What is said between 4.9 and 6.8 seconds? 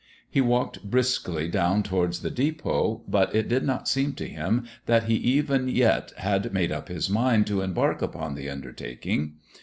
he even yet had made